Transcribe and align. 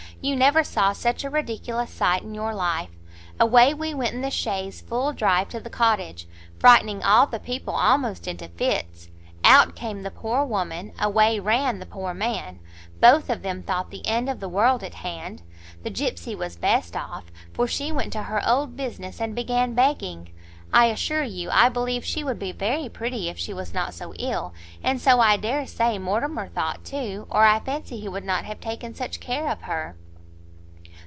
you 0.23 0.35
never 0.35 0.63
saw 0.63 0.93
such 0.93 1.23
a 1.23 1.29
ridiculous 1.31 1.89
sight 1.89 2.21
in 2.21 2.35
your 2.35 2.53
life; 2.53 2.91
away 3.39 3.73
we 3.73 3.91
went 3.91 4.13
in 4.13 4.21
the 4.21 4.29
chaise 4.29 4.79
full 4.79 5.11
drive 5.13 5.49
to 5.49 5.59
the 5.61 5.67
cottage, 5.69 6.27
frightening 6.59 7.01
all 7.01 7.25
the 7.25 7.39
people 7.39 7.73
almost 7.73 8.27
into 8.27 8.47
fits; 8.49 9.09
out 9.43 9.75
came 9.75 10.03
the 10.03 10.11
poor 10.11 10.45
woman, 10.45 10.93
away 11.01 11.39
ran 11.39 11.79
the 11.79 11.87
poor 11.87 12.13
man, 12.13 12.59
both 12.99 13.31
of 13.31 13.41
them 13.41 13.63
thought 13.63 13.89
the 13.89 14.05
end 14.05 14.29
of 14.29 14.39
the 14.39 14.47
world 14.49 14.83
at 14.83 14.93
hand! 14.93 15.41
The 15.81 15.89
gipsey 15.89 16.35
was 16.35 16.55
best 16.55 16.95
off, 16.95 17.23
for 17.51 17.65
she 17.65 17.91
went 17.91 18.13
to 18.13 18.21
her 18.21 18.47
old 18.47 18.75
business, 18.77 19.19
and 19.19 19.33
began 19.33 19.73
begging. 19.73 20.29
I 20.71 20.85
assure 20.85 21.23
you, 21.23 21.49
I 21.51 21.67
believe 21.69 22.05
she 22.05 22.23
would 22.23 22.37
be 22.37 22.51
very 22.51 22.89
pretty 22.89 23.27
if 23.27 23.39
she 23.39 23.55
was 23.55 23.73
not 23.73 23.95
so 23.95 24.13
ill, 24.19 24.53
and 24.83 25.01
so 25.01 25.19
I 25.19 25.37
dare 25.37 25.65
say 25.65 25.97
Mortimer 25.97 26.47
thought 26.49 26.85
too, 26.85 27.25
or 27.31 27.43
I 27.43 27.59
fancy 27.59 27.99
he 27.99 28.07
would 28.07 28.23
not 28.23 28.45
have 28.45 28.59
taken 28.59 28.93
such 28.93 29.19
care 29.19 29.49
of 29.49 29.63
her." 29.63 29.95